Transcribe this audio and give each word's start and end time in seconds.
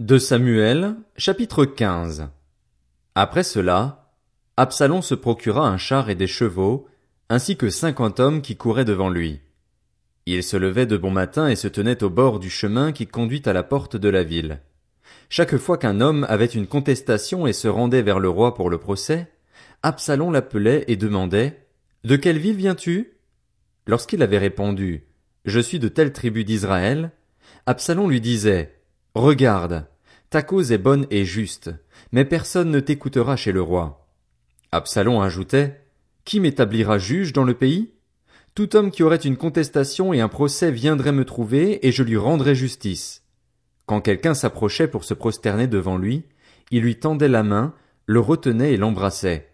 De 0.00 0.16
Samuel, 0.16 0.94
chapitre 1.18 1.66
15 1.66 2.30
Après 3.14 3.42
cela, 3.42 4.14
Absalom 4.56 5.02
se 5.02 5.14
procura 5.14 5.68
un 5.68 5.76
char 5.76 6.08
et 6.08 6.14
des 6.14 6.26
chevaux, 6.26 6.88
ainsi 7.28 7.58
que 7.58 7.68
cinquante 7.68 8.18
hommes 8.18 8.40
qui 8.40 8.56
couraient 8.56 8.86
devant 8.86 9.10
lui. 9.10 9.42
Il 10.24 10.42
se 10.42 10.56
levait 10.56 10.86
de 10.86 10.96
bon 10.96 11.10
matin 11.10 11.48
et 11.48 11.54
se 11.54 11.68
tenait 11.68 12.02
au 12.02 12.08
bord 12.08 12.38
du 12.38 12.48
chemin 12.48 12.92
qui 12.92 13.06
conduit 13.06 13.42
à 13.44 13.52
la 13.52 13.62
porte 13.62 13.96
de 13.96 14.08
la 14.08 14.22
ville. 14.22 14.62
Chaque 15.28 15.58
fois 15.58 15.76
qu'un 15.76 16.00
homme 16.00 16.24
avait 16.30 16.46
une 16.46 16.66
contestation 16.66 17.46
et 17.46 17.52
se 17.52 17.68
rendait 17.68 18.00
vers 18.00 18.20
le 18.20 18.30
roi 18.30 18.54
pour 18.54 18.70
le 18.70 18.78
procès, 18.78 19.30
Absalom 19.82 20.32
l'appelait 20.32 20.86
et 20.88 20.96
demandait 20.96 21.66
De 22.04 22.16
quelle 22.16 22.38
ville 22.38 22.56
viens-tu? 22.56 23.18
Lorsqu'il 23.86 24.22
avait 24.22 24.38
répondu 24.38 25.04
Je 25.44 25.60
suis 25.60 25.78
de 25.78 25.88
telle 25.88 26.14
tribu 26.14 26.44
d'Israël, 26.44 27.10
Absalom 27.66 28.08
lui 28.08 28.22
disait 28.22 28.79
Regarde, 29.14 29.86
ta 30.30 30.42
cause 30.42 30.70
est 30.70 30.78
bonne 30.78 31.06
et 31.10 31.24
juste, 31.24 31.72
mais 32.12 32.24
personne 32.24 32.70
ne 32.70 32.78
t'écoutera 32.78 33.34
chez 33.34 33.50
le 33.50 33.60
roi. 33.60 34.06
Absalom 34.70 35.20
ajoutait 35.20 35.80
Qui 36.24 36.38
m'établira 36.38 36.98
juge 36.98 37.32
dans 37.32 37.42
le 37.42 37.54
pays? 37.54 37.90
Tout 38.54 38.76
homme 38.76 38.92
qui 38.92 39.02
aurait 39.02 39.16
une 39.16 39.36
contestation 39.36 40.12
et 40.12 40.20
un 40.20 40.28
procès 40.28 40.70
viendrait 40.70 41.10
me 41.10 41.24
trouver 41.24 41.84
et 41.84 41.90
je 41.90 42.04
lui 42.04 42.16
rendrais 42.16 42.54
justice. 42.54 43.24
Quand 43.86 44.00
quelqu'un 44.00 44.34
s'approchait 44.34 44.86
pour 44.86 45.02
se 45.02 45.14
prosterner 45.14 45.66
devant 45.66 45.98
lui, 45.98 46.24
il 46.70 46.82
lui 46.82 46.94
tendait 47.00 47.26
la 47.26 47.42
main, 47.42 47.74
le 48.06 48.20
retenait 48.20 48.74
et 48.74 48.76
l'embrassait. 48.76 49.48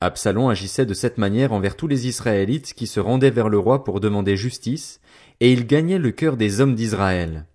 Absalom 0.00 0.48
agissait 0.48 0.86
de 0.86 0.94
cette 0.94 1.18
manière 1.18 1.52
envers 1.52 1.74
tous 1.74 1.88
les 1.88 2.06
Israélites 2.06 2.74
qui 2.74 2.86
se 2.86 3.00
rendaient 3.00 3.30
vers 3.30 3.48
le 3.48 3.58
roi 3.58 3.82
pour 3.82 3.98
demander 3.98 4.36
justice, 4.36 5.00
et 5.40 5.52
il 5.52 5.66
gagnait 5.66 5.98
le 5.98 6.12
cœur 6.12 6.36
des 6.36 6.60
hommes 6.60 6.76
d'Israël. 6.76 7.46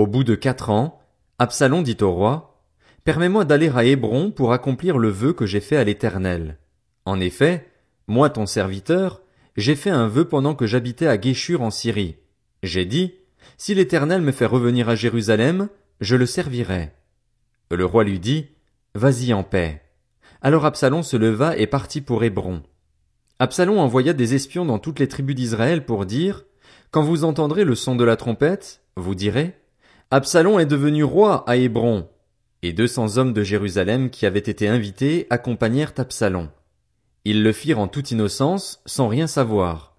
Au 0.00 0.06
bout 0.06 0.24
de 0.24 0.34
quatre 0.34 0.70
ans, 0.70 0.98
Absalom 1.38 1.82
dit 1.82 1.98
au 2.00 2.10
roi, 2.10 2.64
Permets-moi 3.04 3.44
d'aller 3.44 3.68
à 3.68 3.84
Hébron 3.84 4.30
pour 4.30 4.54
accomplir 4.54 4.96
le 4.96 5.10
vœu 5.10 5.34
que 5.34 5.44
j'ai 5.44 5.60
fait 5.60 5.76
à 5.76 5.84
l'Éternel. 5.84 6.56
En 7.04 7.20
effet, 7.20 7.68
moi 8.06 8.30
ton 8.30 8.46
serviteur, 8.46 9.20
j'ai 9.58 9.76
fait 9.76 9.90
un 9.90 10.08
vœu 10.08 10.24
pendant 10.24 10.54
que 10.54 10.64
j'habitais 10.64 11.06
à 11.06 11.18
Guéchur 11.18 11.60
en 11.60 11.70
Syrie. 11.70 12.16
J'ai 12.62 12.86
dit, 12.86 13.12
si 13.58 13.74
l'Éternel 13.74 14.22
me 14.22 14.32
fait 14.32 14.46
revenir 14.46 14.88
à 14.88 14.94
Jérusalem, 14.94 15.68
je 16.00 16.16
le 16.16 16.24
servirai. 16.24 16.92
Le 17.70 17.84
roi 17.84 18.02
lui 18.02 18.20
dit, 18.20 18.46
Vas-y 18.94 19.34
en 19.34 19.42
paix. 19.42 19.82
Alors 20.40 20.64
Absalom 20.64 21.02
se 21.02 21.18
leva 21.18 21.58
et 21.58 21.66
partit 21.66 22.00
pour 22.00 22.24
Hébron. 22.24 22.62
Absalom 23.38 23.76
envoya 23.76 24.14
des 24.14 24.32
espions 24.34 24.64
dans 24.64 24.78
toutes 24.78 24.98
les 24.98 25.08
tribus 25.08 25.36
d'Israël 25.36 25.84
pour 25.84 26.06
dire, 26.06 26.46
Quand 26.90 27.02
vous 27.02 27.24
entendrez 27.24 27.64
le 27.64 27.74
son 27.74 27.96
de 27.96 28.04
la 28.04 28.16
trompette, 28.16 28.80
vous 28.96 29.14
direz, 29.14 29.59
Absalom 30.12 30.58
est 30.58 30.66
devenu 30.66 31.04
roi 31.04 31.48
à 31.48 31.56
Hébron. 31.56 32.08
Et 32.62 32.72
deux 32.72 32.88
cents 32.88 33.16
hommes 33.16 33.32
de 33.32 33.44
Jérusalem 33.44 34.10
qui 34.10 34.26
avaient 34.26 34.40
été 34.40 34.66
invités 34.66 35.28
accompagnèrent 35.30 35.92
Absalom. 35.96 36.48
Ils 37.24 37.44
le 37.44 37.52
firent 37.52 37.78
en 37.78 37.86
toute 37.86 38.10
innocence, 38.10 38.82
sans 38.86 39.06
rien 39.06 39.28
savoir. 39.28 39.94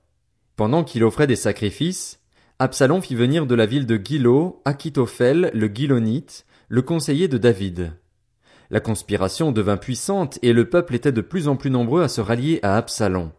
Pendant 0.58 0.84
qu'il 0.84 1.06
offrait 1.06 1.28
des 1.28 1.38
sacrifices, 1.38 2.20
Absalom 2.60 3.02
fit 3.02 3.16
venir 3.16 3.46
de 3.46 3.56
la 3.56 3.66
ville 3.66 3.86
de 3.86 3.98
Gilo 4.04 4.62
Achitophel 4.66 5.50
le 5.54 5.68
Gilonite, 5.74 6.46
le 6.68 6.82
conseiller 6.82 7.30
de 7.30 7.38
David. 7.38 7.94
La 8.70 8.82
conspiration 8.82 9.54
devint 9.54 9.78
puissante 9.78 10.40
et 10.42 10.52
le 10.52 10.70
peuple 10.70 10.96
était 10.96 11.14
de 11.14 11.22
plus 11.22 11.48
en 11.48 11.56
plus 11.56 11.70
nombreux 11.70 12.04
à 12.04 12.10
se 12.10 12.20
rallier 12.20 12.60
à 12.64 12.76
Absalom. 12.76 13.32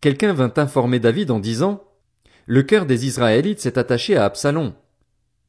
Quelqu'un 0.00 0.32
vint 0.32 0.52
informer 0.56 0.98
David 0.98 1.30
en 1.30 1.38
disant 1.38 1.84
Le 2.46 2.64
cœur 2.64 2.84
des 2.84 3.06
Israélites 3.06 3.60
s'est 3.60 3.78
attaché 3.78 4.16
à 4.16 4.24
Absalom. 4.24 4.72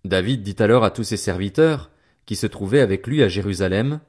David 0.05 0.41
dit 0.41 0.55
alors 0.59 0.83
à 0.83 0.91
tous 0.91 1.03
ses 1.03 1.17
serviteurs, 1.17 1.91
qui 2.25 2.35
se 2.35 2.47
trouvaient 2.47 2.79
avec 2.79 3.07
lui 3.07 3.21
à 3.23 3.27
Jérusalem, 3.27 3.99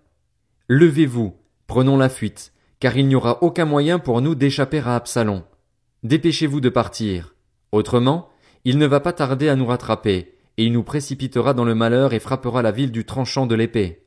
Levez-vous, 0.69 1.37
prenons 1.67 1.97
la 1.97 2.09
fuite, 2.09 2.53
car 2.81 2.97
il 2.97 3.07
n'y 3.07 3.15
aura 3.15 3.43
aucun 3.43 3.65
moyen 3.65 3.99
pour 3.99 4.21
nous 4.23 4.35
d'échapper 4.35 4.79
à 4.79 4.97
Absalom. 4.97 5.43
Dépêchez-vous 6.03 6.61
de 6.61 6.69
partir. 6.69 7.35
Autrement, 7.73 8.29
il 8.65 8.79
ne 8.79 8.87
va 8.87 9.01
pas 9.01 9.13
tarder 9.13 9.49
à 9.49 9.57
nous 9.57 9.67
rattraper, 9.67 10.35
et 10.57 10.65
il 10.65 10.73
nous 10.73 10.83
précipitera 10.83 11.55
dans 11.55 11.65
le 11.65 11.75
malheur 11.75 12.13
et 12.13 12.21
frappera 12.21 12.63
la 12.63 12.71
ville 12.71 12.93
du 12.93 13.05
tranchant 13.05 13.47
de 13.47 13.55
l'épée. 13.55 14.07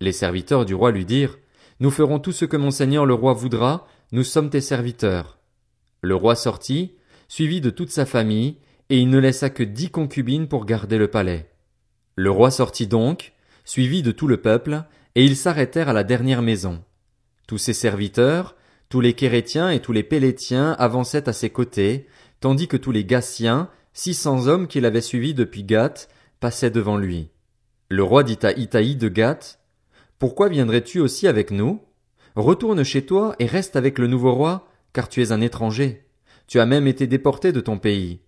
Les 0.00 0.12
serviteurs 0.12 0.64
du 0.64 0.74
roi 0.74 0.90
lui 0.90 1.04
dirent, 1.04 1.38
Nous 1.80 1.90
ferons 1.90 2.18
tout 2.18 2.32
ce 2.32 2.44
que 2.44 2.56
mon 2.56 2.70
seigneur 2.70 3.06
le 3.06 3.14
roi 3.14 3.32
voudra, 3.32 3.86
nous 4.10 4.24
sommes 4.24 4.50
tes 4.50 4.60
serviteurs. 4.60 5.38
Le 6.00 6.14
roi 6.14 6.34
sortit, 6.34 6.96
suivi 7.28 7.60
de 7.60 7.70
toute 7.70 7.90
sa 7.90 8.06
famille, 8.06 8.56
et 8.92 8.98
il 8.98 9.08
ne 9.08 9.18
laissa 9.18 9.48
que 9.48 9.62
dix 9.62 9.88
concubines 9.88 10.48
pour 10.48 10.66
garder 10.66 10.98
le 10.98 11.08
palais. 11.08 11.48
Le 12.14 12.30
roi 12.30 12.50
sortit 12.50 12.86
donc, 12.86 13.32
suivi 13.64 14.02
de 14.02 14.12
tout 14.12 14.26
le 14.26 14.36
peuple, 14.36 14.84
et 15.14 15.24
ils 15.24 15.34
s'arrêtèrent 15.34 15.88
à 15.88 15.94
la 15.94 16.04
dernière 16.04 16.42
maison. 16.42 16.84
Tous 17.48 17.56
ses 17.56 17.72
serviteurs, 17.72 18.54
tous 18.90 19.00
les 19.00 19.14
Kérétiens 19.14 19.70
et 19.70 19.80
tous 19.80 19.92
les 19.92 20.02
Pélétiens 20.02 20.72
avançaient 20.72 21.26
à 21.26 21.32
ses 21.32 21.48
côtés, 21.48 22.06
tandis 22.40 22.68
que 22.68 22.76
tous 22.76 22.92
les 22.92 23.06
Gassiens, 23.06 23.70
six 23.94 24.12
cents 24.12 24.46
hommes 24.46 24.66
qu'il 24.66 24.84
avait 24.84 25.00
suivis 25.00 25.32
depuis 25.32 25.64
Gath 25.64 26.10
passaient 26.38 26.70
devant 26.70 26.98
lui. 26.98 27.30
Le 27.88 28.02
roi 28.02 28.22
dit 28.24 28.40
à 28.42 28.52
Itaï 28.52 28.96
de 28.96 29.08
Gath, 29.08 29.58
Pourquoi 30.18 30.50
viendrais-tu 30.50 31.00
aussi 31.00 31.26
avec 31.26 31.50
nous? 31.50 31.80
Retourne 32.36 32.84
chez 32.84 33.06
toi 33.06 33.36
et 33.38 33.46
reste 33.46 33.74
avec 33.74 33.98
le 33.98 34.06
nouveau 34.06 34.34
roi, 34.34 34.68
car 34.92 35.08
tu 35.08 35.22
es 35.22 35.32
un 35.32 35.40
étranger. 35.40 36.04
Tu 36.46 36.60
as 36.60 36.66
même 36.66 36.86
été 36.86 37.06
déporté 37.06 37.52
de 37.52 37.60
ton 37.60 37.78
pays. 37.78 38.20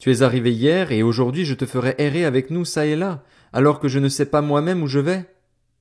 Tu 0.00 0.10
es 0.10 0.22
arrivé 0.22 0.50
hier 0.50 0.92
et 0.92 1.02
aujourd'hui 1.02 1.44
je 1.44 1.54
te 1.54 1.66
ferai 1.66 1.94
errer 1.98 2.24
avec 2.24 2.50
nous 2.50 2.64
çà 2.64 2.86
et 2.86 2.96
là, 2.96 3.22
alors 3.52 3.80
que 3.80 3.86
je 3.86 3.98
ne 3.98 4.08
sais 4.08 4.24
pas 4.24 4.40
moi-même 4.40 4.82
où 4.82 4.86
je 4.86 4.98
vais. 4.98 5.26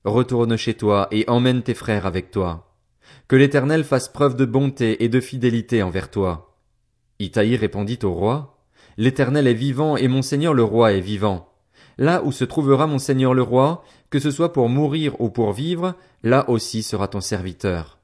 Retourne 0.03 0.57
chez 0.57 0.73
toi 0.73 1.07
et 1.11 1.23
emmène 1.29 1.63
tes 1.63 1.73
frères 1.73 2.05
avec 2.05 2.29
toi. 2.29 2.75
Que 3.29 3.37
l'Éternel 3.37 3.85
fasse 3.85 4.09
preuve 4.09 4.35
de 4.35 4.43
bonté 4.43 5.05
et 5.05 5.07
de 5.07 5.21
fidélité 5.21 5.81
envers 5.83 6.11
toi. 6.11 6.57
Itaï 7.19 7.55
répondit 7.55 7.99
au 8.03 8.11
roi, 8.11 8.57
L'Éternel 8.97 9.47
est 9.47 9.53
vivant 9.53 9.95
et 9.95 10.09
mon 10.09 10.21
Seigneur 10.21 10.53
le 10.53 10.63
roi 10.63 10.91
est 10.91 10.99
vivant. 10.99 11.47
Là 11.97 12.21
où 12.25 12.33
se 12.33 12.43
trouvera 12.43 12.87
mon 12.87 12.99
Seigneur 12.99 13.33
le 13.33 13.41
roi, 13.41 13.85
que 14.09 14.19
ce 14.19 14.31
soit 14.31 14.51
pour 14.51 14.67
mourir 14.67 15.19
ou 15.21 15.29
pour 15.29 15.53
vivre, 15.53 15.95
là 16.23 16.49
aussi 16.49 16.83
sera 16.83 17.07
ton 17.07 17.21
serviteur. 17.21 17.99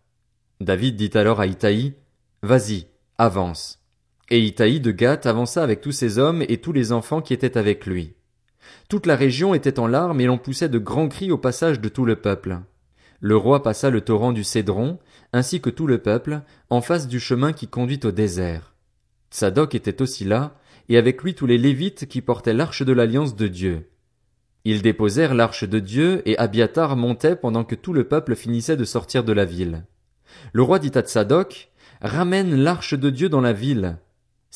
David 0.62 0.96
dit 0.96 1.12
alors 1.18 1.42
à 1.42 1.48
Itaï, 1.48 1.96
Vas-y, 2.42 2.88
avance. 3.18 3.85
Et 4.30 4.42
Itaï 4.42 4.80
de 4.80 4.92
Gath 4.92 5.28
avança 5.28 5.64
avec 5.64 5.82
tous 5.82 5.92
ses 5.92 6.18
hommes 6.18 6.44
et 6.48 6.58
tous 6.58 6.72
les 6.72 6.92
enfants 6.92 7.22
qui 7.22 7.34
étaient 7.34 7.58
avec 7.58 7.86
lui. 7.86 8.14
Toute 8.90 9.06
la 9.06 9.16
région 9.16 9.54
était 9.54 9.80
en 9.80 9.88
larmes 9.88 10.20
et 10.20 10.26
l'on 10.26 10.40
poussait 10.40 10.70
de 10.70 10.80
grands 10.80 11.10
cris 11.10 11.32
au 11.32 11.38
passage 11.38 11.80
de 11.80 11.90
tout 11.90 12.06
le 12.06 12.16
peuple. 12.16 12.60
Le 13.20 13.38
roi 13.38 13.62
passa 13.62 13.90
le 13.90 14.02
torrent 14.02 14.32
du 14.32 14.44
Cédron, 14.44 15.00
ainsi 15.32 15.62
que 15.62 15.70
tout 15.70 15.88
le 15.88 16.00
peuple, 16.00 16.42
en 16.70 16.82
face 16.82 17.08
du 17.08 17.20
chemin 17.20 17.54
qui 17.54 17.68
conduit 17.68 18.00
au 18.04 18.12
désert. 18.12 18.74
Tsadok 19.32 19.76
était 19.76 20.02
aussi 20.02 20.26
là, 20.26 20.58
et 20.90 20.98
avec 20.98 21.24
lui 21.24 21.36
tous 21.36 21.46
les 21.46 21.58
Lévites 21.58 22.08
qui 22.08 22.22
portaient 22.22 22.54
l'arche 22.54 22.84
de 22.84 22.94
l'alliance 22.94 23.36
de 23.36 23.48
Dieu. 23.48 23.90
Ils 24.64 24.82
déposèrent 24.82 25.36
l'arche 25.36 25.64
de 25.64 25.80
Dieu, 25.80 26.22
et 26.26 26.38
Abiatar 26.38 26.96
montait 26.96 27.36
pendant 27.36 27.64
que 27.64 27.76
tout 27.76 27.94
le 27.94 28.06
peuple 28.06 28.36
finissait 28.36 28.78
de 28.78 28.86
sortir 28.86 29.24
de 29.24 29.34
la 29.34 29.46
ville. 29.46 29.86
Le 30.54 30.64
roi 30.64 30.80
dit 30.80 30.92
à 30.96 31.02
Tsadok, 31.02 31.70
Ramène 32.02 32.56
l'arche 32.56 32.94
de 32.94 33.10
Dieu 33.10 33.30
dans 33.30 33.42
la 33.42 33.54
ville. 33.54 33.98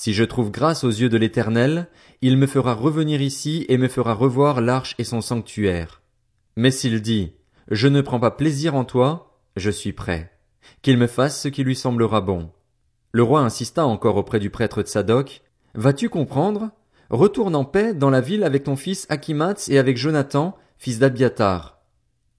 Si 0.01 0.13
je 0.13 0.23
trouve 0.23 0.49
grâce 0.49 0.85
aux 0.85 0.89
yeux 0.89 1.09
de 1.09 1.17
l'Éternel, 1.17 1.89
il 2.21 2.37
me 2.37 2.47
fera 2.47 2.73
revenir 2.73 3.21
ici 3.21 3.65
et 3.67 3.77
me 3.77 3.89
fera 3.89 4.13
revoir 4.13 4.61
l'arche 4.61 4.95
et 4.97 5.03
son 5.03 5.19
sanctuaire. 5.19 6.01
Mais 6.55 6.71
s'il 6.71 7.01
dit, 7.01 7.33
Je 7.69 7.89
ne 7.89 7.99
prends 7.99 8.21
pas 8.21 8.31
plaisir 8.31 8.75
en 8.75 8.85
toi, 8.85 9.41
je 9.57 9.69
suis 9.69 9.91
prêt. 9.91 10.31
Qu'il 10.81 10.97
me 10.97 11.05
fasse 11.05 11.41
ce 11.41 11.49
qui 11.49 11.65
lui 11.65 11.75
semblera 11.75 12.21
bon. 12.21 12.49
Le 13.11 13.23
roi 13.23 13.41
insista 13.41 13.85
encore 13.85 14.15
auprès 14.15 14.39
du 14.39 14.49
prêtre 14.49 14.83
Tsadok, 14.83 15.41
Vas-tu 15.73 16.07
comprendre? 16.07 16.71
Retourne 17.09 17.57
en 17.57 17.65
paix 17.65 17.93
dans 17.93 18.09
la 18.09 18.21
ville 18.21 18.45
avec 18.45 18.63
ton 18.63 18.77
fils 18.77 19.05
Akimatz 19.09 19.67
et 19.67 19.79
avec 19.79 19.97
Jonathan, 19.97 20.55
fils 20.77 20.99
d'Abiatar. 20.99 21.81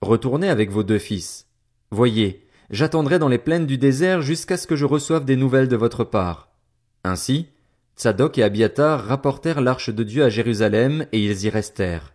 Retournez 0.00 0.48
avec 0.48 0.70
vos 0.70 0.82
deux 0.82 0.98
fils. 0.98 1.46
Voyez, 1.90 2.46
j'attendrai 2.70 3.18
dans 3.18 3.28
les 3.28 3.36
plaines 3.36 3.66
du 3.66 3.76
désert 3.76 4.22
jusqu'à 4.22 4.56
ce 4.56 4.66
que 4.66 4.76
je 4.76 4.86
reçoive 4.86 5.26
des 5.26 5.36
nouvelles 5.36 5.68
de 5.68 5.76
votre 5.76 6.04
part. 6.04 6.46
Ainsi, 7.04 7.48
Tsadok 8.00 8.38
et 8.38 8.42
Abiatar 8.42 9.04
rapportèrent 9.04 9.60
l'arche 9.60 9.90
de 9.90 10.02
Dieu 10.02 10.24
à 10.24 10.30
Jérusalem 10.30 11.04
et 11.12 11.22
ils 11.22 11.44
y 11.44 11.50
restèrent. 11.50 12.14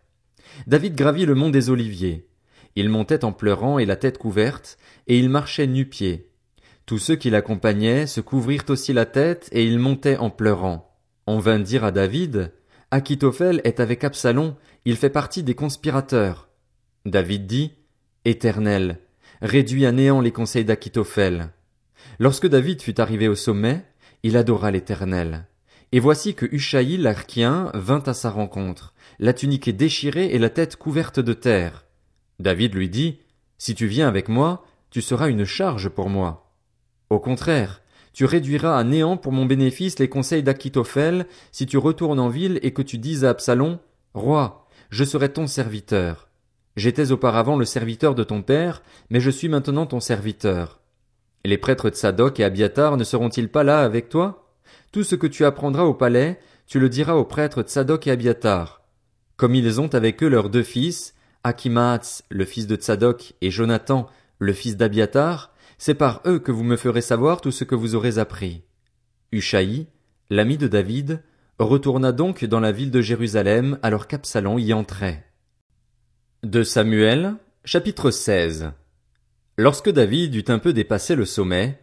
David 0.66 0.96
gravit 0.96 1.28
le 1.28 1.36
mont 1.36 1.52
des 1.52 1.70
Oliviers. 1.70 2.28
Il 2.76 2.90
montait 2.90 3.24
en 3.24 3.32
pleurant 3.32 3.78
et 3.78 3.86
la 3.86 3.96
tête 3.96 4.18
couverte, 4.18 4.80
et 5.06 5.20
il 5.20 5.30
marchait 5.30 5.68
nu-pieds. 5.68 6.32
Tous 6.88 6.98
ceux 6.98 7.16
qui 7.16 7.30
l'accompagnaient 7.30 8.08
se 8.08 8.20
couvrirent 8.20 8.64
aussi 8.70 8.94
la 8.94 9.06
tête 9.06 9.48
et 9.52 9.64
ils 9.64 9.78
montaient 9.78 10.18
en 10.18 10.32
pleurant. 10.32 10.98
On 11.28 11.38
vint 11.38 11.60
dire 11.60 11.84
à 11.84 11.92
David, 11.92 12.52
Achitophel 12.90 13.62
est 13.64 13.80
avec 13.80 14.04
Absalom, 14.04 14.56
il 14.86 14.96
fait 14.96 15.12
partie 15.12 15.44
des 15.44 15.54
conspirateurs. 15.54 16.50
David 17.06 17.46
dit, 17.46 17.74
Éternel, 18.26 19.02
réduis 19.44 19.86
à 19.86 19.92
néant 19.92 20.20
les 20.20 20.31
conseils 20.31 20.66
d'Achitophel. 20.66 21.52
Lorsque 22.18 22.48
David 22.48 22.81
fut 22.81 23.00
arrivé 23.00 23.28
au 23.28 23.36
sommet, 23.36 23.86
il 24.24 24.36
adora 24.36 24.72
l'Éternel. 24.72 25.46
Et 25.95 26.01
voici 26.01 26.36
que 26.36 26.45
Ushaï 26.45 26.97
l'Archien 26.97 27.71
vint 27.74 28.03
à 28.06 28.13
sa 28.13 28.30
rencontre, 28.30 28.94
la 29.18 29.31
tunique 29.31 29.69
est 29.69 29.71
déchirée 29.71 30.25
et 30.25 30.39
la 30.39 30.50
tête 30.50 30.75
couverte 30.75 31.21
de 31.21 31.31
terre. 31.31 31.86
David 32.38 32.75
lui 32.75 32.89
dit, 32.89 33.19
Si 33.57 33.75
tu 33.75 33.88
viens 33.88 34.09
avec 34.09 34.27
moi, 34.27 34.65
tu 34.89 35.01
seras 35.01 35.30
une 35.30 35.45
charge 35.45 35.88
pour 35.88 36.09
moi. 36.09 36.51
Au 37.09 37.21
contraire, 37.21 37.81
tu 38.12 38.25
réduiras 38.25 38.77
à 38.77 38.83
néant 38.83 39.15
pour 39.15 39.31
mon 39.31 39.45
bénéfice 39.45 39.97
les 39.97 40.09
conseils 40.09 40.44
d'Achitophel 40.44 41.27
si 41.53 41.65
tu 41.65 41.77
retournes 41.77 42.19
en 42.19 42.27
ville 42.27 42.59
et 42.62 42.74
que 42.74 42.81
tu 42.81 42.97
dises 42.97 43.24
à 43.24 43.30
Absalom, 43.30 43.80
Roi, 44.13 44.68
je 44.89 45.06
serai 45.06 45.31
ton 45.31 45.47
serviteur. 45.47 46.27
J'étais 46.75 47.13
auparavant 47.13 47.56
le 47.56 47.63
serviteur 47.63 48.15
de 48.15 48.25
ton 48.25 48.42
père, 48.42 48.83
mais 49.09 49.21
je 49.21 49.30
suis 49.30 49.47
maintenant 49.47 49.86
ton 49.86 50.01
serviteur. 50.01 50.81
Les 51.45 51.57
prêtres 51.57 51.89
de 51.89 51.95
Sadok 51.95 52.42
et 52.42 52.44
Abiatar 52.44 52.97
ne 52.97 53.06
seront-ils 53.06 53.47
pas 53.47 53.63
là 53.63 53.80
avec 53.80 54.09
toi? 54.09 54.44
Tout 54.95 55.03
ce 55.03 55.15
que 55.15 55.27
tu 55.27 55.44
apprendras 55.44 55.83
au 55.83 55.94
palais, 55.94 56.39
tu 56.68 56.80
le 56.80 56.88
diras 56.88 57.15
aux 57.15 57.25
prêtres 57.25 57.62
de 57.62 57.68
Sadok 57.68 58.07
et 58.07 58.12
Abiatar. 58.12 58.81
Comme 59.36 59.53
ils 59.53 59.81
ont 59.81 59.94
avec 59.94 60.24
eux 60.24 60.30
leurs 60.30 60.50
deux 60.50 60.63
fils, 60.63 61.15
Akimaatz, 61.44 62.24
le 62.30 62.45
fils 62.45 62.65
de 62.65 62.77
Tsadok, 62.77 63.33
et 63.42 63.51
Jonathan, 63.51 64.07
le 64.39 64.53
fils 64.53 64.77
d'Abiatar, 64.77 65.53
c'est 65.77 65.95
par 65.95 66.21
eux 66.25 66.39
que 66.39 66.53
vous 66.53 66.63
me 66.63 66.77
ferez 66.77 67.01
savoir 67.01 67.42
tout 67.42 67.51
ce 67.51 67.65
que 67.65 67.75
vous 67.75 67.94
aurez 67.95 68.19
appris. 68.19 68.63
Ushaï, 69.33 69.88
l'ami 70.30 70.57
de 70.57 70.69
David, 70.69 71.21
retourna 71.59 72.13
donc 72.13 72.45
dans 72.45 72.62
la 72.62 72.71
ville 72.71 72.89
de 72.89 73.01
Jérusalem 73.01 73.77
alors 73.81 74.07
qu'Absalom 74.07 74.59
y 74.59 74.71
entrait. 74.71 75.25
De 76.44 76.63
Samuel, 76.63 77.36
chapitre 77.65 78.12
16 78.12 78.71
Lorsque 79.57 79.89
David 79.89 80.36
eut 80.36 80.45
un 80.47 80.59
peu 80.59 80.71
dépassé 80.71 81.18
le 81.18 81.25
sommet, 81.25 81.81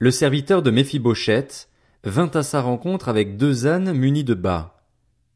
le 0.00 0.10
serviteur 0.10 0.62
de 0.62 0.70
Méphibosheth, 0.70 1.68
vint 2.04 2.30
à 2.32 2.42
sa 2.42 2.62
rencontre 2.62 3.10
avec 3.10 3.36
deux 3.36 3.66
ânes 3.66 3.92
munis 3.92 4.24
de 4.24 4.32
bas. 4.32 4.82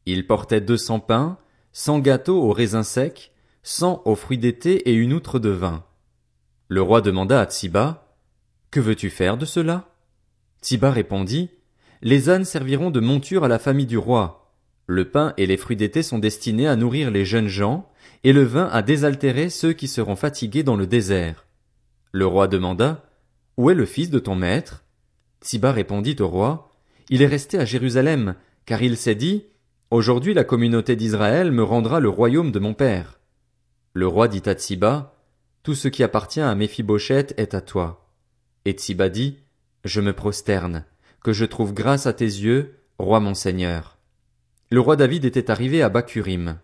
Il 0.07 0.25
portait 0.25 0.59
deux 0.59 0.75
cents 0.75 0.99
pains, 0.99 1.37
cent 1.71 1.99
gâteaux 1.99 2.41
aux 2.41 2.51
raisins 2.51 2.81
secs, 2.81 3.31
cent 3.61 4.01
aux 4.05 4.15
fruits 4.15 4.39
d'été 4.39 4.89
et 4.89 4.93
une 4.93 5.13
outre 5.13 5.37
de 5.37 5.49
vin. 5.49 5.83
Le 6.67 6.81
roi 6.81 7.01
demanda 7.01 7.39
à 7.39 7.45
Tsiba, 7.45 8.11
Que 8.71 8.79
veux-tu 8.79 9.11
faire 9.11 9.37
de 9.37 9.45
cela? 9.45 9.87
Tsiba 10.63 10.89
répondit, 10.89 11.51
Les 12.01 12.31
ânes 12.31 12.45
serviront 12.45 12.89
de 12.89 12.99
monture 12.99 13.43
à 13.43 13.47
la 13.47 13.59
famille 13.59 13.85
du 13.85 13.99
roi. 13.99 14.51
Le 14.87 15.11
pain 15.11 15.35
et 15.37 15.45
les 15.45 15.57
fruits 15.57 15.77
d'été 15.77 16.01
sont 16.01 16.17
destinés 16.17 16.67
à 16.67 16.75
nourrir 16.75 17.11
les 17.11 17.23
jeunes 17.23 17.49
gens, 17.49 17.87
et 18.23 18.33
le 18.33 18.43
vin 18.43 18.67
à 18.71 18.81
désaltérer 18.81 19.51
ceux 19.51 19.73
qui 19.73 19.87
seront 19.87 20.15
fatigués 20.15 20.63
dans 20.63 20.75
le 20.75 20.87
désert. 20.87 21.45
Le 22.11 22.25
roi 22.25 22.47
demanda, 22.47 23.03
Où 23.57 23.69
est 23.69 23.75
le 23.75 23.85
fils 23.85 24.09
de 24.09 24.19
ton 24.19 24.35
maître? 24.35 24.83
Tsiba 25.41 25.71
répondit 25.71 26.17
au 26.19 26.27
roi, 26.27 26.69
Il 27.09 27.21
est 27.21 27.27
resté 27.27 27.57
à 27.57 27.65
Jérusalem, 27.65 28.35
car 28.65 28.81
il 28.81 28.97
s'est 28.97 29.15
dit, 29.15 29.45
Aujourd'hui 29.91 30.33
la 30.33 30.43
communauté 30.43 30.95
d'Israël 30.95 31.51
me 31.51 31.63
rendra 31.63 31.99
le 32.01 32.09
royaume 32.09 32.51
de 32.51 32.59
mon 32.59 32.73
père. 32.73 33.19
Le 33.93 34.07
roi 34.07 34.27
dit 34.27 34.41
à 34.45 34.53
Tsiba, 34.53 35.15
Tout 35.63 35.75
ce 35.75 35.87
qui 35.87 36.03
appartient 36.03 36.41
à 36.41 36.53
Méphibosheth 36.53 37.33
est 37.37 37.53
à 37.53 37.61
toi. 37.61 38.09
Et 38.65 38.73
Tsiba 38.73 39.07
dit, 39.07 39.37
Je 39.85 40.01
me 40.01 40.11
prosterne, 40.11 40.83
que 41.23 41.31
je 41.31 41.45
trouve 41.45 41.73
grâce 41.73 42.07
à 42.07 42.13
tes 42.13 42.25
yeux, 42.25 42.75
roi 42.99 43.21
mon 43.21 43.35
seigneur. 43.35 43.97
Le 44.69 44.81
roi 44.81 44.97
David 44.97 45.23
était 45.23 45.49
arrivé 45.49 45.81
à 45.81 45.87
Bakurim. 45.87 46.57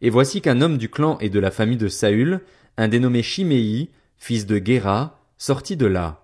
Et 0.00 0.10
voici 0.10 0.40
qu'un 0.40 0.60
homme 0.60 0.78
du 0.78 0.88
clan 0.88 1.18
et 1.20 1.30
de 1.30 1.38
la 1.38 1.52
famille 1.52 1.76
de 1.76 1.88
Saül, 1.88 2.40
un 2.76 2.88
dénommé 2.88 3.22
Chiméi, 3.22 3.90
fils 4.16 4.46
de 4.46 4.58
Guéra, 4.58 5.20
sortit 5.38 5.76
de 5.76 5.86
là. 5.86 6.21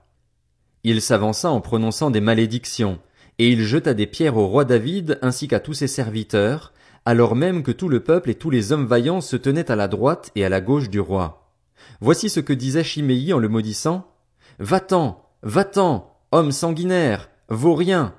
Il 0.85 1.01
s'avança 1.03 1.51
en 1.51 1.61
prononçant 1.61 2.11
des 2.11 2.21
malédictions, 2.21 2.99
et 3.39 3.51
il 3.51 3.65
jeta 3.65 3.95
des 3.95 4.07
pierres 4.07 4.37
au 4.37 4.47
roi 4.47 4.65
David 4.65 5.19
ainsi 5.23 5.49
qu'à 5.49 5.61
tous 5.61 5.75
ses 5.75 5.89
serviteurs, 5.89 6.73
alors 7.05 7.37
même 7.37 7.63
que 7.63 7.73
tout 7.73 7.89
le 7.89 8.01
peuple 8.01 8.31
et 8.31 8.35
tous 8.35 8.51
les 8.51 8.73
hommes 8.73 8.87
vaillants 8.87 9.21
se 9.21 9.37
tenaient 9.37 9.71
à 9.71 9.77
la 9.77 9.89
droite 9.89 10.31
et 10.35 10.45
à 10.45 10.49
la 10.49 10.61
gauche 10.61 10.89
du 10.89 11.01
roi. 11.01 11.53
Voici 12.01 12.29
ce 12.29 12.41
que 12.41 12.53
disait 12.53 12.85
Chiméi 12.85 13.33
en 13.33 13.39
le 13.39 13.49
maudissant. 13.49 14.13
Va-t'en, 14.59 15.23
va-t'en, 15.43 16.13
homme 16.33 16.53
sanguinaire, 16.53 17.31
vaurien. 17.49 18.15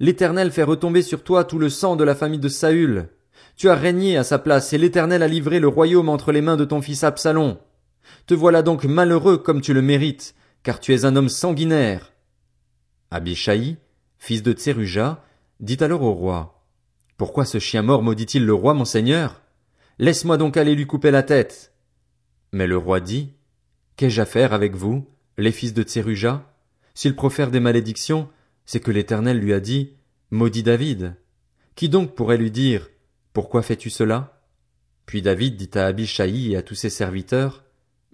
L'Éternel 0.00 0.50
fait 0.50 0.62
retomber 0.62 1.02
sur 1.02 1.22
toi 1.22 1.44
tout 1.44 1.58
le 1.58 1.68
sang 1.68 1.96
de 1.96 2.04
la 2.04 2.14
famille 2.14 2.40
de 2.40 2.48
Saül. 2.48 3.08
Tu 3.56 3.68
as 3.68 3.74
régné 3.74 4.16
à 4.16 4.24
sa 4.24 4.38
place, 4.38 4.72
et 4.72 4.78
l'Éternel 4.78 5.22
a 5.22 5.28
livré 5.28 5.60
le 5.60 5.68
royaume 5.68 6.08
entre 6.08 6.32
les 6.32 6.40
mains 6.40 6.56
de 6.56 6.64
ton 6.64 6.82
fils 6.82 7.04
Absalom. 7.04 7.58
Te 8.26 8.34
voilà 8.34 8.62
donc 8.62 8.84
malheureux 8.84 9.38
comme 9.38 9.60
tu 9.60 9.74
le 9.74 9.82
mérites, 9.82 10.34
car 10.62 10.80
tu 10.80 10.94
es 10.94 11.04
un 11.04 11.16
homme 11.16 11.28
sanguinaire. 11.28 12.12
Abishai, 13.10 13.76
fils 14.18 14.42
de 14.42 14.52
Tseruja, 14.52 15.24
dit 15.60 15.78
alors 15.80 16.02
au 16.02 16.12
roi. 16.12 16.64
Pourquoi 17.16 17.44
ce 17.44 17.58
chien 17.58 17.82
mort 17.82 18.02
maudit-il 18.02 18.44
le 18.44 18.54
roi, 18.54 18.74
mon 18.74 18.84
seigneur? 18.84 19.42
Laisse-moi 19.98 20.36
donc 20.36 20.56
aller 20.56 20.74
lui 20.74 20.86
couper 20.86 21.10
la 21.10 21.22
tête. 21.22 21.72
Mais 22.52 22.66
le 22.66 22.76
roi 22.76 23.00
dit, 23.00 23.34
Qu'ai-je 23.96 24.20
à 24.20 24.26
faire 24.26 24.52
avec 24.52 24.74
vous, 24.74 25.06
les 25.38 25.52
fils 25.52 25.74
de 25.74 25.82
Tseruja? 25.82 26.50
S'il 26.94 27.14
profère 27.14 27.50
des 27.50 27.60
malédictions, 27.60 28.28
c'est 28.64 28.80
que 28.80 28.90
l'Éternel 28.90 29.38
lui 29.38 29.52
a 29.52 29.60
dit, 29.60 29.92
Maudit 30.30 30.62
David. 30.62 31.16
Qui 31.74 31.88
donc 31.88 32.14
pourrait 32.14 32.36
lui 32.36 32.50
dire, 32.50 32.88
pourquoi 33.32 33.62
fais-tu 33.62 33.90
cela? 33.90 34.40
Puis 35.06 35.22
David 35.22 35.56
dit 35.56 35.70
à 35.74 35.86
Abishai 35.86 36.50
et 36.50 36.56
à 36.56 36.62
tous 36.62 36.74
ses 36.74 36.90
serviteurs, 36.90 37.64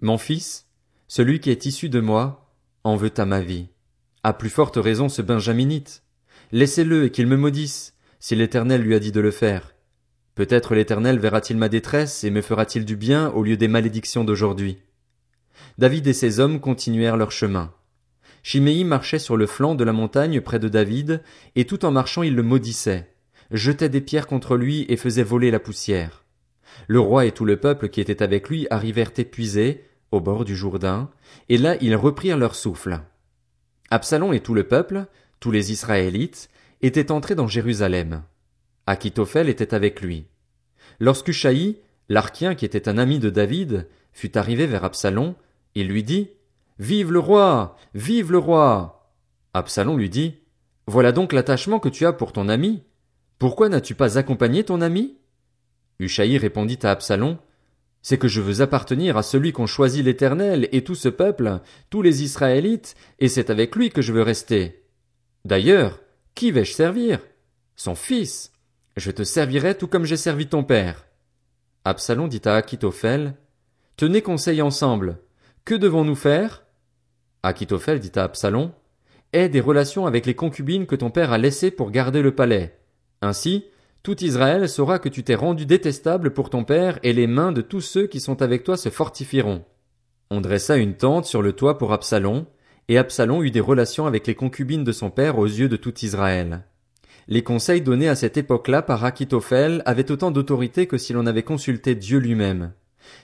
Mon 0.01 0.17
fils, 0.17 0.68
celui 1.09 1.41
qui 1.41 1.49
est 1.49 1.65
issu 1.65 1.89
de 1.89 1.99
moi, 1.99 2.49
en 2.85 2.95
veut 2.95 3.11
à 3.17 3.25
ma 3.25 3.41
vie. 3.41 3.67
À 4.23 4.31
plus 4.31 4.49
forte 4.49 4.77
raison 4.77 5.09
ce 5.09 5.21
Benjaminite. 5.21 6.03
Laissez-le 6.53 7.03
et 7.03 7.11
qu'il 7.11 7.27
me 7.27 7.35
maudisse, 7.35 7.93
si 8.21 8.37
l'Éternel 8.37 8.81
lui 8.81 8.95
a 8.95 8.99
dit 8.99 9.11
de 9.11 9.19
le 9.19 9.31
faire. 9.31 9.75
Peut-être 10.35 10.73
l'Éternel 10.73 11.19
verra-t-il 11.19 11.59
ma 11.59 11.67
détresse 11.67 12.23
et 12.23 12.29
me 12.29 12.41
fera-t-il 12.41 12.85
du 12.85 12.95
bien 12.95 13.29
au 13.31 13.43
lieu 13.43 13.57
des 13.57 13.67
malédictions 13.67 14.23
d'aujourd'hui. 14.23 14.77
David 15.77 16.07
et 16.07 16.13
ses 16.13 16.39
hommes 16.39 16.61
continuèrent 16.61 17.17
leur 17.17 17.33
chemin. 17.33 17.73
Chiméi 18.41 18.85
marchait 18.85 19.19
sur 19.19 19.35
le 19.35 19.47
flanc 19.47 19.75
de 19.75 19.83
la 19.83 19.91
montagne 19.91 20.39
près 20.39 20.59
de 20.59 20.69
David, 20.69 21.21
et 21.57 21.65
tout 21.65 21.83
en 21.83 21.91
marchant 21.91 22.23
il 22.23 22.35
le 22.35 22.43
maudissait 22.43 23.09
jetait 23.51 23.89
des 23.89 24.01
pierres 24.01 24.27
contre 24.27 24.55
lui 24.55 24.85
et 24.89 24.97
faisait 24.97 25.23
voler 25.23 25.51
la 25.51 25.59
poussière. 25.59 26.25
Le 26.87 26.99
roi 26.99 27.25
et 27.25 27.31
tout 27.31 27.45
le 27.45 27.57
peuple 27.57 27.89
qui 27.89 28.01
était 28.01 28.21
avec 28.23 28.49
lui 28.49 28.67
arrivèrent 28.69 29.11
épuisés, 29.17 29.85
au 30.11 30.21
bord 30.21 30.45
du 30.45 30.55
Jourdain, 30.55 31.09
et 31.49 31.57
là 31.57 31.75
ils 31.81 31.95
reprirent 31.95 32.37
leur 32.37 32.55
souffle. 32.55 33.01
Absalom 33.91 34.33
et 34.33 34.39
tout 34.39 34.53
le 34.53 34.67
peuple, 34.67 35.05
tous 35.39 35.51
les 35.51 35.71
Israélites, 35.71 36.49
étaient 36.81 37.11
entrés 37.11 37.35
dans 37.35 37.47
Jérusalem. 37.47 38.23
Achitophel 38.87 39.49
était 39.49 39.73
avec 39.73 40.01
lui. 40.01 40.25
Lorsqu'Ushaï, 40.99 41.77
l'archien 42.07 42.55
qui 42.55 42.65
était 42.65 42.89
un 42.89 42.97
ami 42.97 43.19
de 43.19 43.29
David, 43.29 43.87
fut 44.11 44.37
arrivé 44.37 44.67
vers 44.67 44.83
Absalom, 44.83 45.35
il 45.75 45.87
lui 45.87 46.03
dit, 46.03 46.29
Vive 46.79 47.11
le 47.11 47.19
roi! 47.19 47.77
Vive 47.93 48.31
le 48.31 48.37
roi! 48.37 49.13
Absalom 49.53 49.97
lui 49.97 50.09
dit, 50.09 50.35
Voilà 50.87 51.11
donc 51.11 51.33
l'attachement 51.33 51.79
que 51.79 51.89
tu 51.89 52.05
as 52.05 52.13
pour 52.13 52.33
ton 52.33 52.49
ami. 52.49 52.83
Pourquoi 53.37 53.69
n'as-tu 53.69 53.95
pas 53.95 54.17
accompagné 54.17 54.63
ton 54.63 54.81
ami? 54.81 55.17
Ushaï 55.99 56.37
répondit 56.37 56.79
à 56.83 56.91
Absalom, 56.91 57.37
C'est 58.01 58.17
que 58.17 58.27
je 58.27 58.41
veux 58.41 58.61
appartenir 58.61 59.17
à 59.17 59.23
celui 59.23 59.51
qu'ont 59.51 59.65
choisi 59.65 60.03
l'Éternel 60.03 60.69
et 60.71 60.83
tout 60.83 60.95
ce 60.95 61.09
peuple, 61.09 61.59
tous 61.89 62.01
les 62.01 62.23
Israélites, 62.23 62.95
et 63.19 63.27
c'est 63.27 63.49
avec 63.49 63.75
lui 63.75 63.89
que 63.89 64.01
je 64.01 64.13
veux 64.13 64.21
rester. 64.21 64.85
D'ailleurs, 65.45 65.99
qui 66.35 66.51
vais-je 66.51 66.73
servir? 66.73 67.19
Son 67.75 67.95
fils. 67.95 68.53
Je 68.97 69.11
te 69.11 69.23
servirai 69.23 69.75
tout 69.75 69.87
comme 69.87 70.05
j'ai 70.05 70.17
servi 70.17 70.47
ton 70.47 70.63
père. 70.63 71.05
Absalom 71.85 72.27
dit 72.27 72.41
à 72.45 72.55
Achitophel, 72.55 73.35
Tenez 73.97 74.21
conseil 74.21 74.61
ensemble. 74.61 75.19
Que 75.65 75.75
devons-nous 75.75 76.15
faire? 76.15 76.65
Achitophel 77.43 77.99
dit 77.99 78.11
à 78.15 78.23
Absalom, 78.23 78.71
Aie 79.31 79.49
des 79.49 79.61
relations 79.61 80.07
avec 80.07 80.25
les 80.25 80.33
concubines 80.33 80.87
que 80.87 80.95
ton 80.95 81.11
père 81.11 81.31
a 81.31 81.37
laissées 81.37 81.71
pour 81.71 81.91
garder 81.91 82.21
le 82.21 82.33
palais. 82.33 82.79
Ainsi, 83.21 83.65
tout 84.01 84.23
Israël 84.23 84.69
saura 84.69 84.97
que 84.97 85.09
tu 85.09 85.23
t'es 85.23 85.35
rendu 85.35 85.65
détestable 85.65 86.31
pour 86.31 86.49
ton 86.49 86.63
père 86.63 86.99
et 87.03 87.11
les 87.11 87.27
mains 87.27 87.51
de 87.51 87.61
tous 87.61 87.81
ceux 87.81 88.07
qui 88.07 88.19
sont 88.19 88.41
avec 88.41 88.63
toi 88.63 88.77
se 88.77 88.89
fortifieront. 88.89 89.65
On 90.31 90.41
dressa 90.41 90.77
une 90.77 90.95
tente 90.95 91.25
sur 91.25 91.41
le 91.41 91.53
toit 91.53 91.77
pour 91.77 91.91
Absalom, 91.91 92.45
et 92.87 92.97
Absalom 92.97 93.43
eut 93.43 93.51
des 93.51 93.59
relations 93.59 94.05
avec 94.05 94.25
les 94.25 94.35
concubines 94.35 94.83
de 94.83 94.91
son 94.91 95.09
père 95.09 95.37
aux 95.37 95.45
yeux 95.45 95.69
de 95.69 95.75
tout 95.75 95.93
Israël. 95.99 96.63
Les 97.27 97.43
conseils 97.43 97.81
donnés 97.81 98.09
à 98.09 98.15
cette 98.15 98.37
époque-là 98.37 98.81
par 98.81 99.03
Achitophel 99.03 99.83
avaient 99.85 100.11
autant 100.11 100.31
d'autorité 100.31 100.87
que 100.87 100.97
si 100.97 101.13
l'on 101.13 101.27
avait 101.27 101.43
consulté 101.43 101.93
Dieu 101.93 102.19
lui-même. 102.19 102.73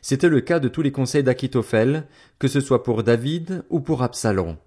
C'était 0.01 0.29
le 0.29 0.41
cas 0.41 0.59
de 0.59 0.67
tous 0.67 0.81
les 0.81 0.91
conseils 0.91 1.23
d'Achitophel, 1.23 2.05
que 2.37 2.47
ce 2.47 2.59
soit 2.59 2.83
pour 2.83 3.01
David 3.01 3.63
ou 3.69 3.79
pour 3.79 4.03
Absalom. 4.03 4.57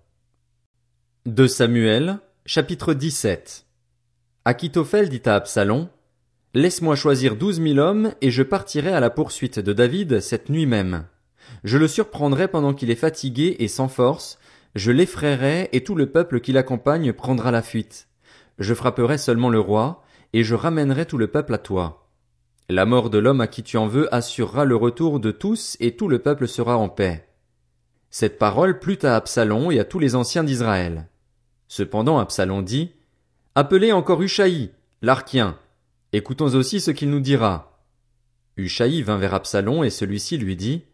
De 1.27 1.47
Samuel, 1.47 2.19
chapitre 2.47 2.95
17. 2.95 3.67
Achitophel 4.45 5.09
dit 5.09 5.23
à 5.27 5.37
Absalom, 5.37 5.89
Laisse-moi 6.55 6.97
choisir 6.97 7.37
douze 7.37 7.61
mille 7.61 7.79
hommes, 7.79 8.13
et 8.23 8.31
je 8.31 8.43
partirai 8.43 8.91
à 8.91 9.01
la 9.01 9.11
poursuite 9.11 9.59
de 9.59 9.73
David 9.73 10.21
cette 10.21 10.49
nuit 10.49 10.67
même. 10.67 11.05
Je 11.65 11.77
le 11.77 11.89
surprendrai 11.89 12.49
pendant 12.49 12.73
qu'il 12.73 12.91
est 12.91 12.95
fatigué 12.95 13.57
et 13.59 13.69
sans 13.69 13.89
force, 13.89 14.39
je 14.75 14.91
l'effraierai, 14.91 15.69
et 15.73 15.85
tout 15.85 15.95
le 15.95 16.11
peuple 16.11 16.41
qui 16.41 16.53
l'accompagne 16.53 17.13
prendra 17.13 17.51
la 17.51 17.63
fuite. 17.63 18.09
Je 18.59 18.75
frapperai 18.75 19.19
seulement 19.19 19.51
le 19.51 19.61
roi, 19.61 20.03
et 20.33 20.43
je 20.43 20.55
ramènerai 20.55 21.07
tout 21.07 21.19
le 21.19 21.27
peuple 21.27 21.55
à 21.55 21.59
toi. 21.59 22.09
La 22.71 22.87
mort 22.87 23.11
de 23.11 23.19
l'homme 23.19 23.41
à 23.41 23.47
qui 23.47 23.63
tu 23.63 23.77
en 23.77 23.87
veux 23.87 24.13
assurera 24.15 24.65
le 24.65 24.77
retour 24.77 25.21
de 25.21 25.31
tous 25.31 25.77
et 25.81 25.97
tout 25.97 26.09
le 26.09 26.19
peuple 26.19 26.47
sera 26.47 26.77
en 26.77 26.89
paix. 26.89 27.27
Cette 28.11 28.39
parole 28.39 28.79
plut 28.79 29.05
à 29.05 29.17
Absalom 29.17 29.71
et 29.71 29.81
à 29.81 29.85
tous 29.85 29.99
les 29.99 30.15
anciens 30.15 30.45
d'Israël. 30.45 31.09
Cependant 31.67 32.19
Absalom 32.19 32.63
dit, 32.63 32.93
Appelez 33.55 33.93
encore 33.93 34.23
Ushaï, 34.23 34.71
l'Archien. 35.03 35.59
Écoutons 36.15 36.55
aussi 36.55 36.81
ce 36.81 36.91
qu'il 36.91 37.11
nous 37.11 37.21
dira. 37.21 37.85
Ushaï 38.57 39.03
vint 39.03 39.19
vers 39.19 39.35
Absalom 39.35 39.85
et 39.85 39.91
celui-ci 39.91 40.39
lui 40.39 40.57
dit, 40.57 40.85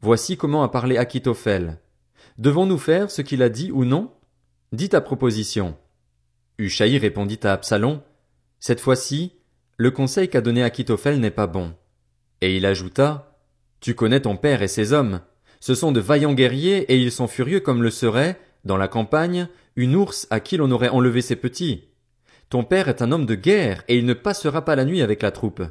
Voici 0.00 0.36
comment 0.36 0.62
a 0.62 0.68
parlé 0.68 0.98
Achitophel. 0.98 1.80
Devons-nous 2.38 2.78
faire 2.78 3.10
ce 3.10 3.22
qu'il 3.22 3.42
a 3.42 3.48
dit 3.48 3.72
ou 3.72 3.84
non? 3.84 4.12
Dis 4.70 4.88
ta 4.88 5.00
proposition. 5.00 5.76
Ushaï 6.58 6.96
répondit 6.96 7.40
à 7.42 7.52
Absalom, 7.52 8.02
Cette 8.60 8.80
fois-ci, 8.80 9.32
le 9.78 9.90
conseil 9.90 10.28
qu'a 10.28 10.40
donné 10.40 10.62
Achitophel 10.62 11.18
n'est 11.18 11.32
pas 11.32 11.48
bon. 11.48 11.74
Et 12.40 12.56
il 12.56 12.64
ajouta, 12.64 13.36
Tu 13.80 13.96
connais 13.96 14.20
ton 14.20 14.36
père 14.36 14.62
et 14.62 14.68
ses 14.68 14.92
hommes. 14.92 15.22
Ce 15.58 15.74
sont 15.74 15.90
de 15.90 16.00
vaillants 16.00 16.34
guerriers 16.34 16.92
et 16.92 16.96
ils 16.96 17.10
sont 17.10 17.26
furieux 17.26 17.60
comme 17.60 17.82
le 17.82 17.90
serait, 17.90 18.38
dans 18.64 18.76
la 18.76 18.86
campagne, 18.86 19.48
une 19.74 19.96
ours 19.96 20.28
à 20.30 20.38
qui 20.38 20.56
l'on 20.56 20.70
aurait 20.70 20.88
enlevé 20.88 21.20
ses 21.20 21.36
petits. 21.36 21.91
Ton 22.52 22.64
père 22.64 22.88
est 22.88 23.00
un 23.00 23.12
homme 23.12 23.24
de 23.24 23.34
guerre 23.34 23.82
et 23.88 23.96
il 23.96 24.04
ne 24.04 24.12
passera 24.12 24.62
pas 24.62 24.76
la 24.76 24.84
nuit 24.84 25.00
avec 25.00 25.22
la 25.22 25.30
troupe. 25.30 25.62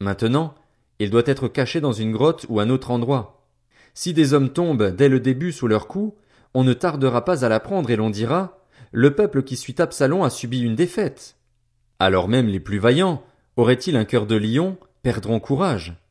Maintenant, 0.00 0.54
il 0.98 1.10
doit 1.10 1.26
être 1.26 1.46
caché 1.46 1.82
dans 1.82 1.92
une 1.92 2.10
grotte 2.10 2.46
ou 2.48 2.58
un 2.58 2.70
autre 2.70 2.90
endroit. 2.90 3.46
Si 3.92 4.14
des 4.14 4.32
hommes 4.32 4.48
tombent 4.48 4.96
dès 4.96 5.10
le 5.10 5.20
début 5.20 5.52
sous 5.52 5.68
leur 5.68 5.86
coup, 5.86 6.14
on 6.54 6.64
ne 6.64 6.72
tardera 6.72 7.26
pas 7.26 7.44
à 7.44 7.50
l'apprendre 7.50 7.90
et 7.90 7.96
l'on 7.96 8.08
dira 8.08 8.64
Le 8.92 9.14
peuple 9.14 9.42
qui 9.42 9.56
suit 9.56 9.74
Absalom 9.78 10.22
a 10.22 10.30
subi 10.30 10.60
une 10.60 10.74
défaite. 10.74 11.36
Alors 11.98 12.28
même 12.28 12.46
les 12.46 12.60
plus 12.60 12.78
vaillants, 12.78 13.22
auraient-ils 13.58 13.98
un 13.98 14.06
cœur 14.06 14.24
de 14.24 14.36
lion, 14.36 14.78
perdront 15.02 15.38
courage. 15.38 16.02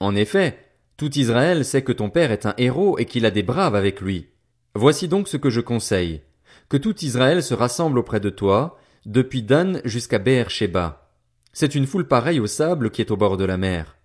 En 0.00 0.16
effet, 0.16 0.58
tout 0.96 1.16
Israël 1.16 1.64
sait 1.64 1.82
que 1.82 1.92
ton 1.92 2.10
père 2.10 2.32
est 2.32 2.46
un 2.46 2.54
héros 2.58 2.98
et 2.98 3.04
qu'il 3.04 3.24
a 3.26 3.30
des 3.30 3.44
braves 3.44 3.76
avec 3.76 4.00
lui. 4.00 4.26
Voici 4.74 5.06
donc 5.06 5.28
ce 5.28 5.36
que 5.36 5.50
je 5.50 5.60
conseille. 5.60 6.22
Que 6.68 6.76
tout 6.76 7.04
Israël 7.04 7.44
se 7.44 7.54
rassemble 7.54 8.00
auprès 8.00 8.18
de 8.18 8.30
toi, 8.30 8.80
depuis 9.06 9.42
Dan 9.42 9.80
jusqu'à 9.84 10.18
Beer 10.18 10.48
Sheba. 10.48 11.10
C'est 11.52 11.74
une 11.74 11.86
foule 11.86 12.06
pareille 12.06 12.40
au 12.40 12.46
sable 12.46 12.90
qui 12.90 13.00
est 13.00 13.10
au 13.10 13.16
bord 13.16 13.36
de 13.36 13.44
la 13.44 13.56
mer. 13.56 13.96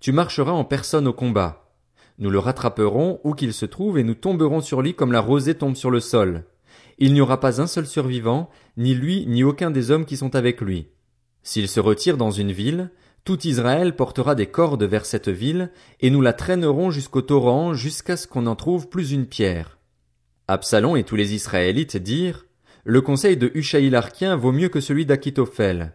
Tu 0.00 0.12
marcheras 0.12 0.52
en 0.52 0.64
personne 0.64 1.06
au 1.06 1.12
combat. 1.12 1.70
Nous 2.18 2.30
le 2.30 2.38
rattraperons 2.38 3.20
où 3.24 3.34
qu'il 3.34 3.52
se 3.52 3.66
trouve 3.66 3.98
et 3.98 4.04
nous 4.04 4.14
tomberons 4.14 4.60
sur 4.60 4.80
lui 4.80 4.94
comme 4.94 5.12
la 5.12 5.20
rosée 5.20 5.54
tombe 5.54 5.76
sur 5.76 5.90
le 5.90 6.00
sol. 6.00 6.44
Il 6.98 7.12
n'y 7.12 7.20
aura 7.20 7.40
pas 7.40 7.60
un 7.60 7.66
seul 7.66 7.86
survivant, 7.86 8.48
ni 8.78 8.94
lui 8.94 9.26
ni 9.26 9.44
aucun 9.44 9.70
des 9.70 9.90
hommes 9.90 10.06
qui 10.06 10.16
sont 10.16 10.34
avec 10.34 10.62
lui. 10.62 10.88
S'il 11.42 11.68
se 11.68 11.78
retire 11.78 12.16
dans 12.16 12.30
une 12.30 12.52
ville, 12.52 12.90
tout 13.24 13.46
Israël 13.46 13.94
portera 13.94 14.34
des 14.34 14.46
cordes 14.46 14.84
vers 14.84 15.04
cette 15.04 15.28
ville, 15.28 15.70
et 16.00 16.10
nous 16.10 16.22
la 16.22 16.32
traînerons 16.32 16.90
jusqu'au 16.90 17.20
torrent 17.20 17.74
jusqu'à 17.74 18.16
ce 18.16 18.26
qu'on 18.26 18.42
n'en 18.42 18.56
trouve 18.56 18.88
plus 18.88 19.12
une 19.12 19.26
pierre. 19.26 19.78
Absalom 20.48 20.96
et 20.96 21.04
tous 21.04 21.16
les 21.16 21.34
Israélites 21.34 21.96
dirent, 21.96 22.46
Le 22.88 23.00
conseil 23.00 23.36
de 23.36 23.50
Ushaïl 23.52 23.90
l'Archien 23.90 24.36
vaut 24.36 24.52
mieux 24.52 24.68
que 24.68 24.78
celui 24.78 25.06
d'Achitophel. 25.06 25.94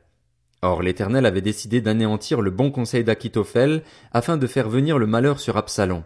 Or 0.61 0.83
l'Éternel 0.83 1.25
avait 1.25 1.39
décidé 1.39 1.79
d'anéantir 1.79 2.41
le 2.41 2.51
bon 2.51 2.69
conseil 2.69 3.05
d'Achitophel 3.05 3.83
afin 4.11 4.35
de 4.35 4.45
faire 4.45 4.67
venir 4.67 4.97
le 4.99 5.07
malheur 5.07 5.39
sur 5.39 5.55
Absalom. 5.55 6.03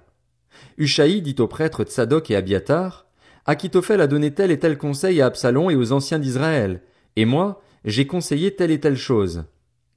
Ushaï 0.78 1.24
dit 1.24 1.38
aux 1.40 1.48
prêtres 1.48 1.86
Tsadok 1.86 2.30
et 2.30 2.36
Abiatar, 2.36 3.08
Achitophel 3.48 4.00
a 4.00 4.06
donné 4.06 4.30
tel 4.30 4.52
et 4.52 4.60
tel 4.60 4.78
conseil 4.78 5.22
à 5.22 5.26
Absalom 5.26 5.72
et 5.72 5.76
aux 5.76 5.92
anciens 5.92 6.20
d'Israël, 6.20 6.84
et 7.16 7.26
moi, 7.26 7.64
j'ai 7.84 8.06
conseillé 8.06 8.56
telle 8.56 8.70
et 8.70 8.80
telle 8.80 8.96
chose. 8.96 9.46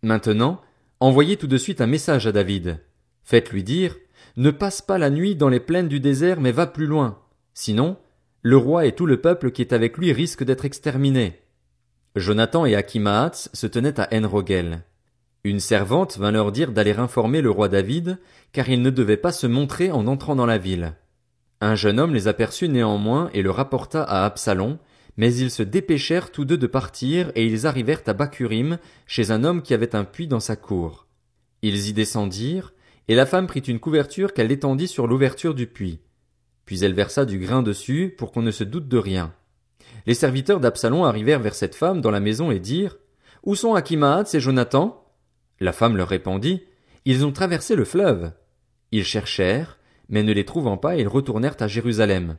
Maintenant, 0.02 0.58
envoyez 1.00 1.36
tout 1.36 1.48
de 1.48 1.58
suite 1.58 1.82
un 1.82 1.86
message 1.86 2.26
à 2.26 2.32
David. 2.32 2.80
Faites-lui 3.24 3.62
dire, 3.62 3.94
ne 4.38 4.50
passe 4.50 4.80
pas 4.80 4.96
la 4.96 5.10
nuit 5.10 5.36
dans 5.36 5.50
les 5.50 5.60
plaines 5.60 5.88
du 5.88 6.00
désert, 6.00 6.40
mais 6.40 6.50
va 6.50 6.66
plus 6.66 6.86
loin. 6.86 7.18
Sinon, 7.52 7.98
le 8.42 8.56
roi 8.56 8.86
et 8.86 8.92
tout 8.92 9.06
le 9.06 9.20
peuple 9.20 9.50
qui 9.50 9.62
est 9.62 9.72
avec 9.72 9.98
lui 9.98 10.12
risquent 10.12 10.44
d'être 10.44 10.64
exterminés. 10.64 11.40
Jonathan 12.14 12.66
et 12.66 12.76
Akimaats 12.76 13.48
se 13.52 13.66
tenaient 13.66 13.98
à 13.98 14.08
Enrogel. 14.12 14.84
Une 15.42 15.60
servante 15.60 16.18
vint 16.18 16.30
leur 16.30 16.52
dire 16.52 16.72
d'aller 16.72 16.96
informer 16.98 17.40
le 17.42 17.50
roi 17.50 17.68
David, 17.68 18.18
car 18.52 18.68
il 18.68 18.82
ne 18.82 18.90
devait 18.90 19.16
pas 19.16 19.32
se 19.32 19.46
montrer 19.46 19.90
en 19.90 20.06
entrant 20.06 20.36
dans 20.36 20.46
la 20.46 20.58
ville. 20.58 20.94
Un 21.60 21.74
jeune 21.74 21.98
homme 21.98 22.14
les 22.14 22.28
aperçut 22.28 22.68
néanmoins 22.68 23.28
et 23.34 23.42
le 23.42 23.50
rapporta 23.50 24.04
à 24.04 24.24
Absalom, 24.24 24.78
mais 25.16 25.34
ils 25.34 25.50
se 25.50 25.64
dépêchèrent 25.64 26.30
tous 26.30 26.44
deux 26.44 26.56
de 26.56 26.68
partir 26.68 27.32
et 27.34 27.44
ils 27.44 27.66
arrivèrent 27.66 28.02
à 28.06 28.12
Bakurim, 28.12 28.78
chez 29.06 29.32
un 29.32 29.42
homme 29.42 29.62
qui 29.62 29.74
avait 29.74 29.96
un 29.96 30.04
puits 30.04 30.28
dans 30.28 30.40
sa 30.40 30.54
cour. 30.54 31.08
Ils 31.62 31.88
y 31.88 31.92
descendirent, 31.92 32.72
et 33.08 33.16
la 33.16 33.26
femme 33.26 33.48
prit 33.48 33.60
une 33.60 33.80
couverture 33.80 34.32
qu'elle 34.32 34.52
étendit 34.52 34.86
sur 34.86 35.08
l'ouverture 35.08 35.54
du 35.54 35.66
puits. 35.66 35.98
Puis 36.68 36.84
elle 36.84 36.92
versa 36.92 37.24
du 37.24 37.38
grain 37.38 37.62
dessus 37.62 38.14
pour 38.18 38.30
qu'on 38.30 38.42
ne 38.42 38.50
se 38.50 38.62
doute 38.62 38.88
de 38.88 38.98
rien. 38.98 39.32
Les 40.04 40.12
serviteurs 40.12 40.60
d'Absalom 40.60 41.02
arrivèrent 41.02 41.40
vers 41.40 41.54
cette 41.54 41.74
femme 41.74 42.02
dans 42.02 42.10
la 42.10 42.20
maison 42.20 42.50
et 42.50 42.60
dirent 42.60 42.98
Où 43.42 43.54
sont 43.54 43.72
Akimaats 43.72 44.34
et 44.34 44.38
Jonathan? 44.38 45.02
La 45.60 45.72
femme 45.72 45.96
leur 45.96 46.08
répondit 46.08 46.64
Ils 47.06 47.24
ont 47.24 47.32
traversé 47.32 47.74
le 47.74 47.86
fleuve. 47.86 48.32
Ils 48.92 49.06
cherchèrent, 49.06 49.78
mais 50.10 50.22
ne 50.22 50.30
les 50.34 50.44
trouvant 50.44 50.76
pas, 50.76 50.96
ils 50.96 51.08
retournèrent 51.08 51.56
à 51.58 51.68
Jérusalem. 51.68 52.36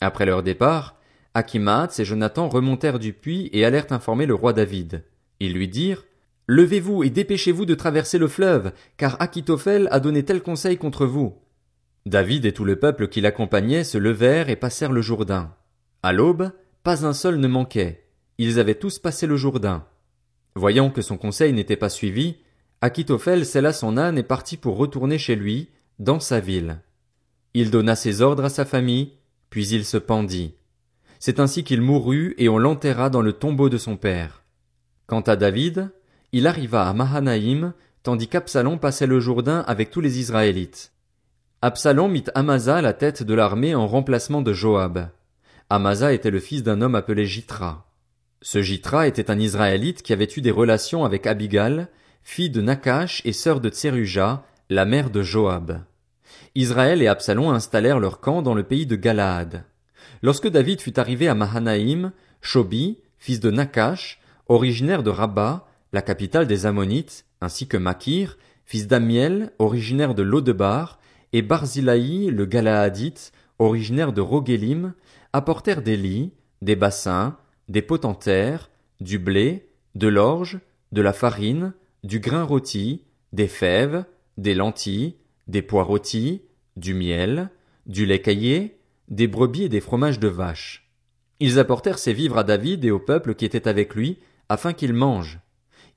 Après 0.00 0.24
leur 0.24 0.42
départ, 0.42 0.96
Akimaats 1.34 1.90
et 1.98 2.06
Jonathan 2.06 2.48
remontèrent 2.48 2.98
du 2.98 3.12
puits 3.12 3.50
et 3.52 3.66
allèrent 3.66 3.92
informer 3.92 4.24
le 4.24 4.34
roi 4.34 4.54
David. 4.54 5.04
Ils 5.40 5.52
lui 5.52 5.68
dirent 5.68 6.06
Levez-vous 6.46 7.02
et 7.02 7.10
dépêchez-vous 7.10 7.66
de 7.66 7.74
traverser 7.74 8.16
le 8.16 8.28
fleuve, 8.28 8.72
car 8.96 9.20
Achitophel 9.20 9.88
a 9.90 10.00
donné 10.00 10.24
tel 10.24 10.42
conseil 10.42 10.78
contre 10.78 11.04
vous. 11.04 11.34
David 12.08 12.44
et 12.46 12.52
tout 12.52 12.64
le 12.64 12.76
peuple 12.76 13.08
qui 13.08 13.20
l'accompagnait 13.20 13.84
se 13.84 13.98
levèrent 13.98 14.48
et 14.48 14.56
passèrent 14.56 14.92
le 14.92 15.02
Jourdain. 15.02 15.54
À 16.02 16.12
l'aube, 16.12 16.52
pas 16.82 17.06
un 17.06 17.12
seul 17.12 17.38
ne 17.38 17.48
manquait. 17.48 18.04
Ils 18.38 18.58
avaient 18.58 18.74
tous 18.74 18.98
passé 18.98 19.26
le 19.26 19.36
Jourdain. 19.36 19.84
Voyant 20.54 20.90
que 20.90 21.02
son 21.02 21.16
conseil 21.16 21.52
n'était 21.52 21.76
pas 21.76 21.88
suivi, 21.88 22.36
Achitophel 22.80 23.44
sella 23.44 23.72
son 23.72 23.96
âne 23.96 24.18
et 24.18 24.22
partit 24.22 24.56
pour 24.56 24.76
retourner 24.76 25.18
chez 25.18 25.36
lui, 25.36 25.68
dans 25.98 26.20
sa 26.20 26.38
ville. 26.40 26.80
Il 27.54 27.70
donna 27.70 27.96
ses 27.96 28.22
ordres 28.22 28.44
à 28.44 28.48
sa 28.48 28.64
famille, 28.64 29.14
puis 29.50 29.66
il 29.68 29.84
se 29.84 29.96
pendit. 29.96 30.54
C'est 31.18 31.40
ainsi 31.40 31.64
qu'il 31.64 31.80
mourut 31.80 32.34
et 32.38 32.48
on 32.48 32.58
l'enterra 32.58 33.10
dans 33.10 33.22
le 33.22 33.32
tombeau 33.32 33.68
de 33.68 33.78
son 33.78 33.96
père. 33.96 34.44
Quant 35.06 35.22
à 35.22 35.34
David, 35.34 35.90
il 36.32 36.46
arriva 36.46 36.88
à 36.88 36.92
Mahanaïm, 36.92 37.72
tandis 38.04 38.28
qu'Absalom 38.28 38.78
passait 38.78 39.06
le 39.06 39.18
Jourdain 39.18 39.64
avec 39.66 39.90
tous 39.90 40.00
les 40.00 40.20
Israélites. 40.20 40.92
Absalom 41.60 42.12
mit 42.12 42.26
Amasa 42.36 42.76
à 42.76 42.82
la 42.82 42.92
tête 42.92 43.24
de 43.24 43.34
l'armée 43.34 43.74
en 43.74 43.88
remplacement 43.88 44.42
de 44.42 44.52
Joab. 44.52 45.08
Amasa 45.68 46.12
était 46.12 46.30
le 46.30 46.38
fils 46.38 46.62
d'un 46.62 46.80
homme 46.80 46.94
appelé 46.94 47.26
Jitra. 47.26 47.84
Ce 48.42 48.62
Jitra 48.62 49.08
était 49.08 49.28
un 49.28 49.40
Israélite 49.40 50.02
qui 50.02 50.12
avait 50.12 50.28
eu 50.36 50.40
des 50.40 50.52
relations 50.52 51.04
avec 51.04 51.26
Abigal, 51.26 51.88
fille 52.22 52.50
de 52.50 52.60
Nakash 52.60 53.22
et 53.24 53.32
sœur 53.32 53.60
de 53.60 53.70
Tseruja, 53.70 54.44
la 54.70 54.84
mère 54.84 55.10
de 55.10 55.22
Joab. 55.22 55.80
Israël 56.54 57.02
et 57.02 57.08
Absalom 57.08 57.48
installèrent 57.48 57.98
leur 57.98 58.20
camp 58.20 58.40
dans 58.40 58.54
le 58.54 58.62
pays 58.62 58.86
de 58.86 58.94
Galaad. 58.94 59.64
Lorsque 60.22 60.46
David 60.46 60.80
fut 60.80 61.00
arrivé 61.00 61.26
à 61.26 61.34
Mahanaïm, 61.34 62.12
Shobi, 62.40 62.98
fils 63.18 63.40
de 63.40 63.50
Nakash, 63.50 64.20
originaire 64.46 65.02
de 65.02 65.10
Rabat, 65.10 65.66
la 65.92 66.02
capitale 66.02 66.46
des 66.46 66.66
Ammonites, 66.66 67.24
ainsi 67.40 67.66
que 67.66 67.76
Makir, 67.76 68.38
fils 68.64 68.86
d'Amiel, 68.86 69.50
originaire 69.58 70.14
de 70.14 70.22
Lodebar, 70.22 70.97
et 71.32 71.42
Barzilaï, 71.42 72.26
le 72.26 72.46
Galaadite, 72.46 73.32
originaire 73.58 74.12
de 74.12 74.20
Rogelim, 74.20 74.94
apportèrent 75.32 75.82
des 75.82 75.96
lits, 75.96 76.32
des 76.62 76.76
bassins, 76.76 77.36
des 77.68 77.82
potentaires, 77.82 78.70
du 79.00 79.18
blé, 79.18 79.68
de 79.94 80.08
l'orge, 80.08 80.58
de 80.92 81.02
la 81.02 81.12
farine, 81.12 81.74
du 82.04 82.20
grain 82.20 82.44
rôti, 82.44 83.04
des 83.32 83.48
fèves, 83.48 84.04
des 84.36 84.54
lentilles, 84.54 85.16
des 85.46 85.62
pois 85.62 85.82
rôtis, 85.82 86.42
du 86.76 86.94
miel, 86.94 87.50
du 87.86 88.06
lait 88.06 88.22
caillé, 88.22 88.78
des 89.08 89.26
brebis 89.26 89.64
et 89.64 89.68
des 89.68 89.80
fromages 89.80 90.20
de 90.20 90.28
vache. 90.28 90.90
Ils 91.40 91.58
apportèrent 91.58 91.98
ces 91.98 92.12
vivres 92.12 92.38
à 92.38 92.44
David 92.44 92.84
et 92.84 92.90
au 92.90 92.98
peuple 92.98 93.34
qui 93.34 93.44
était 93.44 93.68
avec 93.68 93.94
lui, 93.94 94.18
afin 94.48 94.72
qu'il 94.72 94.92
mange. 94.92 95.40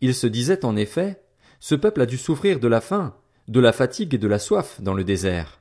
Ils 0.01 0.15
se 0.15 0.27
disaient 0.27 0.65
en 0.65 0.75
effet, 0.75 1.21
ce 1.59 1.75
peuple 1.75 2.01
a 2.01 2.05
dû 2.05 2.17
souffrir 2.17 2.59
de 2.59 2.67
la 2.67 2.81
faim, 2.81 3.15
de 3.51 3.59
la 3.59 3.73
fatigue 3.73 4.13
et 4.13 4.17
de 4.17 4.29
la 4.29 4.39
soif 4.39 4.79
dans 4.79 4.93
le 4.93 5.03
désert. 5.03 5.60